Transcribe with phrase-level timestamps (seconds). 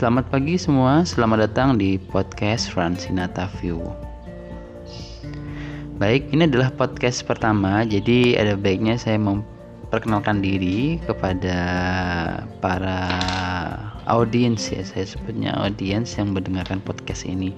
[0.00, 3.84] Selamat pagi semua, selamat datang di podcast Francinata View.
[6.00, 11.60] Baik, ini adalah podcast pertama, jadi ada baiknya saya memperkenalkan diri kepada
[12.64, 13.12] para
[14.08, 17.52] audiens ya, saya sebutnya audiens yang mendengarkan podcast ini.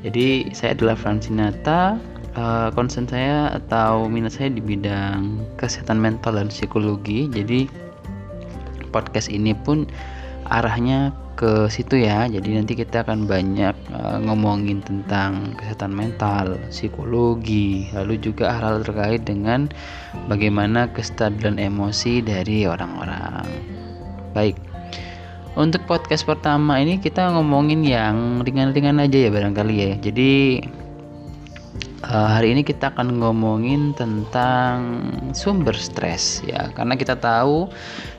[0.00, 2.00] Jadi saya adalah Francinata,
[2.40, 7.28] uh, concern saya atau minat saya di bidang kesehatan mental dan psikologi.
[7.28, 7.68] Jadi
[8.96, 9.84] podcast ini pun
[10.48, 12.24] arahnya ke situ ya.
[12.26, 19.22] Jadi nanti kita akan banyak uh, ngomongin tentang kesehatan mental, psikologi, lalu juga hal-hal terkait
[19.28, 19.68] dengan
[20.26, 23.44] bagaimana kestabilan emosi dari orang-orang.
[24.32, 24.56] Baik.
[25.56, 29.92] Untuk podcast pertama ini kita ngomongin yang ringan-ringan aja ya barangkali ya.
[29.96, 30.32] Jadi
[32.04, 37.72] uh, hari ini kita akan ngomongin tentang sumber stres ya karena kita tahu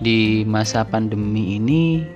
[0.00, 2.06] di masa pandemi ini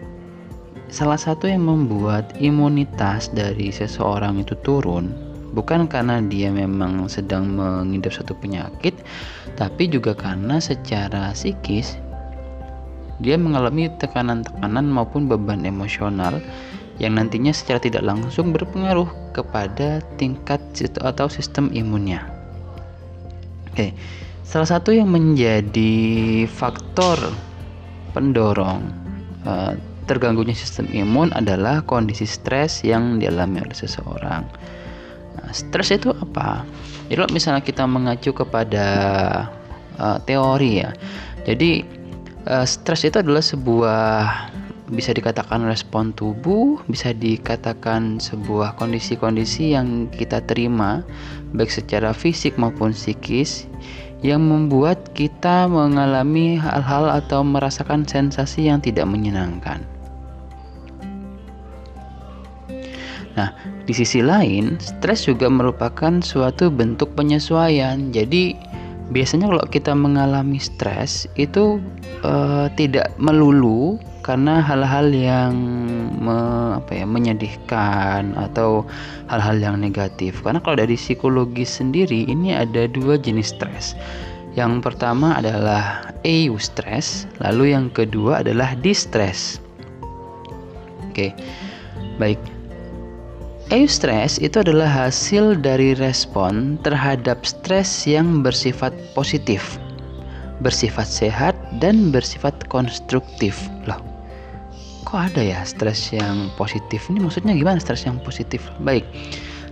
[0.93, 5.09] salah satu yang membuat imunitas dari seseorang itu turun
[5.57, 8.93] bukan karena dia memang sedang mengidap satu penyakit
[9.57, 11.97] tapi juga karena secara psikis
[13.25, 16.45] dia mengalami tekanan-tekanan maupun beban emosional
[17.01, 20.61] yang nantinya secara tidak langsung berpengaruh kepada tingkat
[21.01, 22.21] atau sistem imunnya.
[23.73, 23.97] Oke,
[24.45, 27.17] salah satu yang menjadi faktor
[28.13, 28.93] pendorong
[29.49, 29.73] uh,
[30.07, 34.43] terganggunya sistem imun adalah kondisi stres yang dialami oleh seseorang.
[35.39, 36.67] Nah, stres itu apa?
[37.07, 38.87] Jadi kalau misalnya kita mengacu kepada
[40.01, 40.91] uh, teori ya,
[41.47, 41.87] jadi
[42.47, 44.13] uh, stres itu adalah sebuah
[44.93, 51.01] bisa dikatakan respon tubuh, bisa dikatakan sebuah kondisi-kondisi yang kita terima
[51.57, 53.65] baik secara fisik maupun psikis
[54.23, 59.83] yang membuat kita mengalami hal-hal atau merasakan sensasi yang tidak menyenangkan.
[63.33, 63.53] Nah,
[63.89, 68.13] di sisi lain, stres juga merupakan suatu bentuk penyesuaian.
[68.13, 68.53] Jadi,
[69.13, 71.81] biasanya kalau kita mengalami stres itu
[72.25, 75.53] uh, tidak melulu karena hal-hal yang
[76.23, 76.39] me,
[76.79, 78.87] apa ya, menyedihkan atau
[79.27, 80.45] hal-hal yang negatif.
[80.47, 83.99] Karena kalau dari psikologi sendiri ini ada dua jenis stres.
[84.53, 89.59] Yang pertama adalah eustress, lalu yang kedua adalah distress.
[91.09, 91.33] Oke.
[92.21, 92.62] Baik.
[93.71, 99.79] Eustress itu adalah hasil dari respon terhadap stres yang bersifat positif,
[100.65, 103.55] bersifat sehat dan bersifat konstruktif.
[103.87, 104.03] Loh,
[105.07, 107.07] kok ada ya stres yang positif?
[107.07, 108.65] Ini maksudnya gimana stres yang positif?
[108.83, 109.07] Baik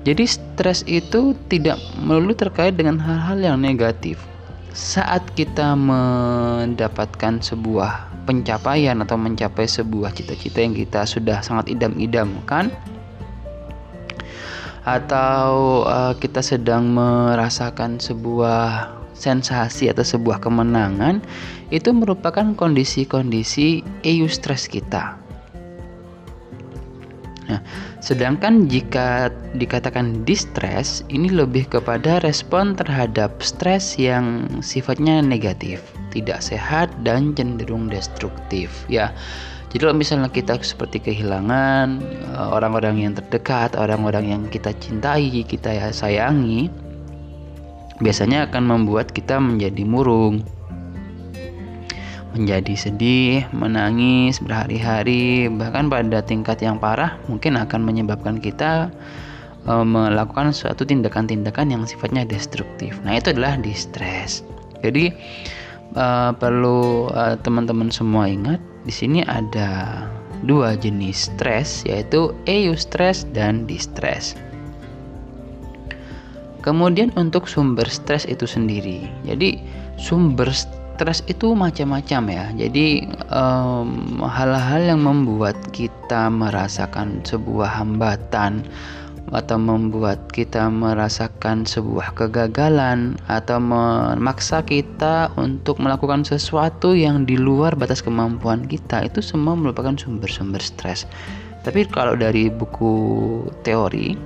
[0.00, 4.16] jadi stres itu tidak melulu terkait dengan hal-hal yang negatif.
[4.72, 12.72] Saat kita mendapatkan sebuah pencapaian atau mencapai sebuah cita-cita yang kita sudah sangat idam-idamkan
[14.98, 21.20] atau uh, kita sedang merasakan sebuah sensasi atau sebuah kemenangan
[21.68, 25.20] itu merupakan kondisi-kondisi eustress kita
[27.50, 27.58] Nah,
[27.98, 35.82] sedangkan jika dikatakan distress, ini lebih kepada respon terhadap stres yang sifatnya negatif,
[36.14, 38.70] tidak sehat dan cenderung destruktif.
[38.86, 39.10] Ya,
[39.70, 42.02] jadi kalau misalnya kita seperti kehilangan
[42.34, 46.66] eh, orang-orang yang terdekat, orang-orang yang kita cintai, kita sayangi,
[48.02, 50.42] biasanya akan membuat kita menjadi murung,
[52.34, 58.90] menjadi sedih, menangis berhari-hari, bahkan pada tingkat yang parah mungkin akan menyebabkan kita
[59.66, 62.98] e, melakukan suatu tindakan-tindakan yang sifatnya destruktif.
[63.02, 64.46] Nah, itu adalah distress.
[64.82, 65.10] Jadi
[65.94, 66.06] e,
[66.38, 70.04] perlu e, teman-teman semua ingat di sini ada
[70.44, 74.36] dua jenis stres yaitu eustress dan distress.
[76.60, 79.08] Kemudian untuk sumber stres itu sendiri.
[79.24, 79.60] Jadi
[79.96, 82.44] sumber stres itu macam-macam ya.
[82.52, 83.08] Jadi
[84.20, 88.68] hal-hal um, yang membuat kita merasakan sebuah hambatan
[89.30, 97.78] atau membuat kita merasakan sebuah kegagalan atau memaksa kita untuk melakukan sesuatu yang di luar
[97.78, 101.06] batas kemampuan kita itu semua merupakan sumber-sumber stres.
[101.62, 102.92] Tapi kalau dari buku
[103.62, 104.18] teori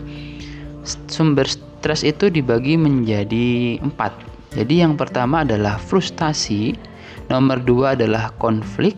[1.08, 6.78] sumber stres itu dibagi menjadi empat jadi yang pertama adalah frustasi,
[7.26, 8.94] nomor dua adalah konflik,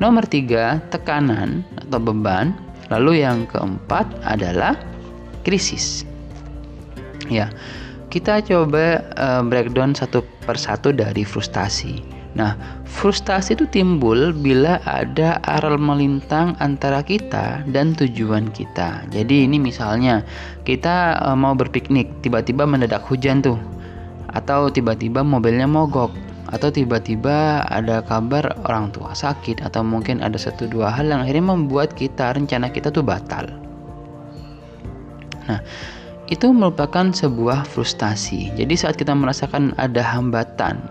[0.00, 2.56] nomor tiga tekanan atau beban,
[2.88, 4.72] lalu yang keempat adalah
[5.46, 6.02] krisis.
[7.30, 7.54] Ya,
[8.10, 12.16] kita coba uh, breakdown satu persatu dari frustasi.
[12.36, 12.52] Nah,
[12.84, 19.08] frustasi itu timbul bila ada aral melintang antara kita dan tujuan kita.
[19.08, 20.20] Jadi ini misalnya
[20.68, 23.56] kita e, mau berpiknik, tiba-tiba mendadak hujan tuh.
[24.36, 26.12] Atau tiba-tiba mobilnya mogok
[26.52, 31.56] atau tiba-tiba ada kabar orang tua sakit atau mungkin ada satu dua hal yang akhirnya
[31.56, 33.65] membuat kita rencana kita tuh batal.
[35.46, 35.60] Nah,
[36.26, 38.50] itu merupakan sebuah frustasi.
[38.58, 40.82] Jadi saat kita merasakan ada hambatan,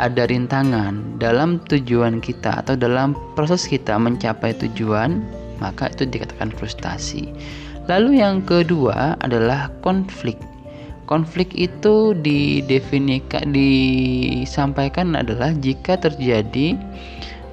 [0.00, 5.20] ada rintangan dalam tujuan kita atau dalam proses kita mencapai tujuan,
[5.60, 7.28] maka itu dikatakan frustasi.
[7.88, 10.36] Lalu yang kedua adalah konflik.
[11.08, 16.76] Konflik itu didefinikan disampaikan adalah jika terjadi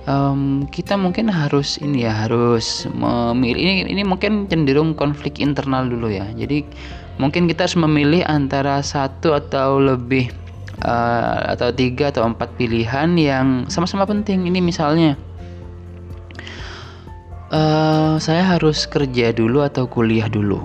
[0.05, 6.09] um, kita mungkin harus ini ya harus memilih ini ini mungkin cenderung konflik internal dulu
[6.09, 6.25] ya.
[6.33, 6.65] Jadi
[7.21, 10.31] mungkin kita harus memilih antara satu atau lebih
[10.85, 14.45] uh, atau tiga atau empat pilihan yang sama-sama penting.
[14.47, 15.17] Ini misalnya
[17.51, 20.61] uh, saya harus kerja dulu atau kuliah dulu.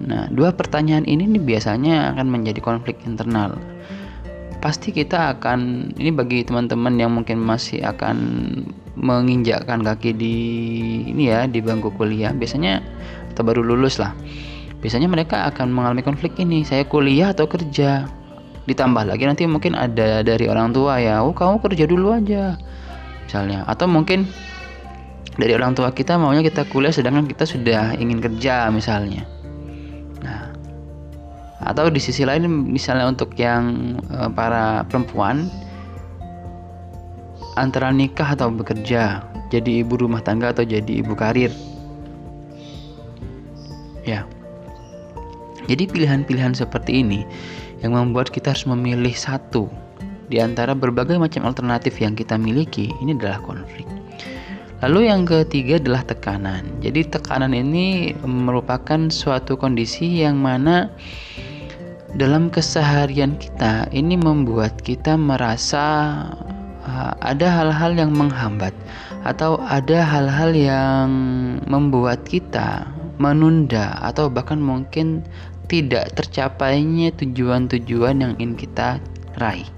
[0.00, 3.60] Nah dua pertanyaan ini nih biasanya akan menjadi konflik internal
[4.60, 8.16] pasti kita akan ini bagi teman-teman yang mungkin masih akan
[9.00, 10.36] menginjakkan kaki di
[11.08, 12.84] ini ya di bangku kuliah biasanya
[13.32, 14.12] atau baru lulus lah
[14.80, 18.08] biasanya mereka akan mengalami konflik ini saya kuliah atau kerja?
[18.68, 22.56] Ditambah lagi nanti mungkin ada dari orang tua ya oh kamu kerja dulu aja
[23.24, 23.64] misalnya.
[23.68, 24.28] Atau mungkin
[25.36, 29.24] dari orang tua kita maunya kita kuliah sedangkan kita sudah ingin kerja misalnya.
[30.20, 30.49] Nah
[31.60, 35.48] atau di sisi lain misalnya untuk yang e, para perempuan
[37.60, 41.52] antara nikah atau bekerja jadi ibu rumah tangga atau jadi ibu karir
[44.08, 44.24] ya
[45.68, 47.22] jadi pilihan-pilihan seperti ini
[47.84, 49.68] yang membuat kita harus memilih satu
[50.30, 53.82] di antara berbagai macam alternatif yang kita miliki, ini adalah konflik.
[54.78, 56.62] Lalu yang ketiga adalah tekanan.
[56.78, 60.88] Jadi tekanan ini merupakan suatu kondisi yang mana
[62.18, 66.26] dalam keseharian kita ini membuat kita merasa
[67.22, 68.74] ada hal-hal yang menghambat
[69.22, 71.08] atau ada hal-hal yang
[71.70, 72.88] membuat kita
[73.20, 75.22] menunda atau bahkan mungkin
[75.70, 78.98] tidak tercapainya tujuan-tujuan yang ingin kita
[79.38, 79.68] raih.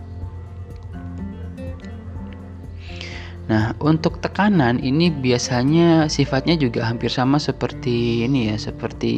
[3.50, 9.12] Nah, untuk tekanan ini biasanya sifatnya juga hampir sama seperti ini ya, seperti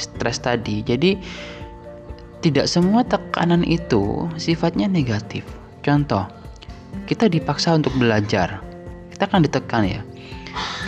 [0.00, 0.82] stres tadi.
[0.82, 1.14] Jadi
[2.44, 5.42] tidak semua tekanan itu sifatnya negatif.
[5.82, 6.26] Contoh,
[7.10, 8.62] kita dipaksa untuk belajar.
[9.10, 10.00] Kita akan ditekan ya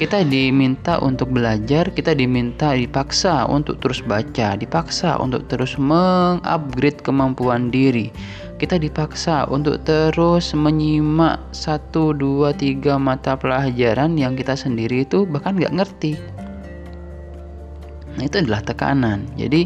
[0.01, 7.69] kita diminta untuk belajar, kita diminta dipaksa untuk terus baca, dipaksa untuk terus mengupgrade kemampuan
[7.69, 8.09] diri.
[8.57, 15.57] Kita dipaksa untuk terus menyimak satu, dua, tiga mata pelajaran yang kita sendiri itu bahkan
[15.57, 16.13] nggak ngerti.
[18.17, 19.25] Nah, itu adalah tekanan.
[19.41, 19.65] Jadi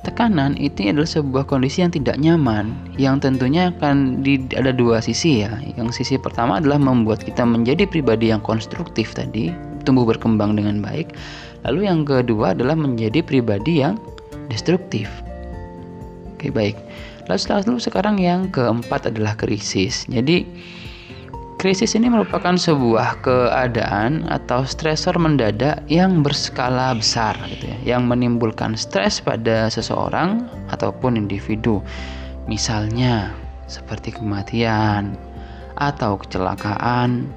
[0.00, 5.44] tekanan itu adalah sebuah kondisi yang tidak nyaman yang tentunya akan di, ada dua sisi
[5.44, 5.52] ya.
[5.76, 9.52] Yang sisi pertama adalah membuat kita menjadi pribadi yang konstruktif tadi
[9.84, 11.16] tumbuh berkembang dengan baik.
[11.68, 14.00] Lalu yang kedua adalah menjadi pribadi yang
[14.48, 15.08] destruktif.
[16.36, 16.76] Oke baik.
[17.28, 20.08] Lalu lalu sekarang yang keempat adalah krisis.
[20.08, 20.48] Jadi
[21.60, 28.72] Krisis ini merupakan sebuah keadaan atau stresor mendadak yang berskala besar gitu ya, yang menimbulkan
[28.80, 31.84] stres pada seseorang ataupun individu.
[32.48, 33.36] Misalnya
[33.68, 35.20] seperti kematian
[35.76, 37.28] atau kecelakaan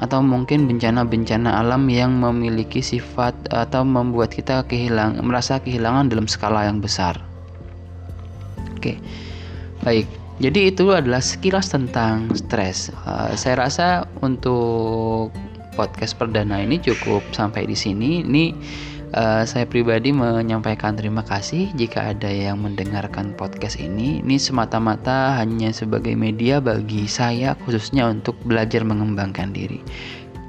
[0.00, 6.64] atau mungkin bencana-bencana alam yang memiliki sifat atau membuat kita kehilang merasa kehilangan dalam skala
[6.64, 7.20] yang besar.
[8.80, 8.96] Oke.
[9.84, 10.08] Baik.
[10.38, 12.94] Jadi itu adalah sekilas tentang stres.
[13.02, 15.34] Uh, saya rasa untuk
[15.74, 18.22] podcast perdana ini cukup sampai di sini.
[18.22, 18.54] Ini
[19.18, 24.22] uh, saya pribadi menyampaikan terima kasih jika ada yang mendengarkan podcast ini.
[24.22, 29.82] Ini semata-mata hanya sebagai media bagi saya khususnya untuk belajar mengembangkan diri.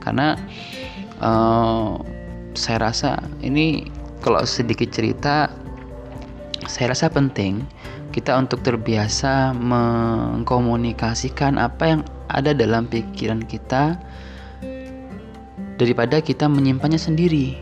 [0.06, 0.38] Karena
[1.18, 1.98] uh,
[2.54, 3.90] saya rasa ini
[4.22, 5.50] kalau sedikit cerita
[6.70, 7.66] saya rasa penting
[8.20, 13.96] kita untuk terbiasa mengkomunikasikan apa yang ada dalam pikiran kita
[15.80, 17.56] daripada kita menyimpannya sendiri.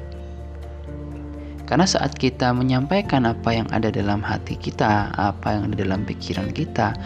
[1.70, 6.50] Karena saat kita menyampaikan apa yang ada dalam hati kita, apa yang ada dalam pikiran
[6.50, 6.98] kita,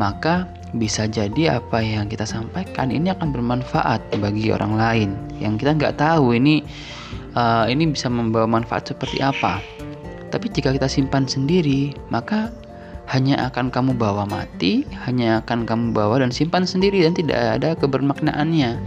[0.00, 5.70] maka bisa jadi apa yang kita sampaikan ini akan bermanfaat bagi orang lain yang kita
[5.70, 6.66] nggak tahu ini
[7.38, 9.60] uh, ini bisa membawa manfaat seperti apa.
[10.34, 12.50] Tapi jika kita simpan sendiri, maka
[13.10, 17.76] hanya akan kamu bawa mati, hanya akan kamu bawa dan simpan sendiri dan tidak ada
[17.76, 18.80] kebermaknaannya.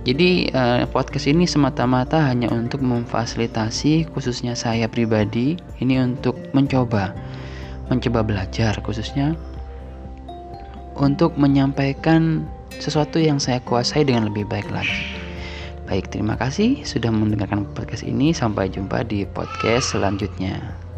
[0.00, 7.12] Jadi uh, podcast ini semata-mata hanya untuk memfasilitasi khususnya saya pribadi ini untuk mencoba
[7.92, 9.36] mencoba belajar khususnya
[10.96, 12.48] untuk menyampaikan
[12.80, 15.20] sesuatu yang saya kuasai dengan lebih baik lagi.
[15.84, 18.30] Baik, terima kasih sudah mendengarkan podcast ini.
[18.30, 20.89] Sampai jumpa di podcast selanjutnya.